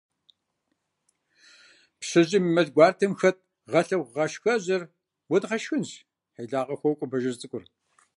[1.99, 3.37] –Пщыжьым и мэл гуартэм хэт
[3.71, 4.83] гъэлъэхъугъашхэжьыр
[5.29, 5.89] уэдгъэшхынщ!–
[6.35, 7.63] хьилагъэ хуокӀуэ Бажэжь цӀыкӀур.